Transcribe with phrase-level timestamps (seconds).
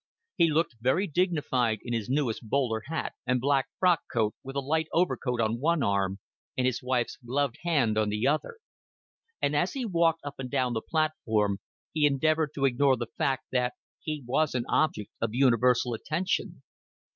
[0.35, 4.59] He looked very dignified in his newest bowler hat and black frock coat, with a
[4.59, 6.17] light overcoat on one arm
[6.57, 8.57] and his wife's gloved hand on the other;
[9.43, 11.59] and as he walked up and down the platform
[11.93, 16.63] he endeavored to ignore the fact that he was an object of universal attention.